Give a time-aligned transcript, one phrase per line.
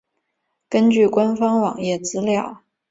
[0.67, 2.63] 根据官方网页资料。